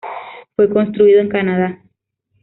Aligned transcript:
Fue 0.55 0.67
construido 0.67 1.21
en 1.21 1.29
Canadá. 1.29 1.79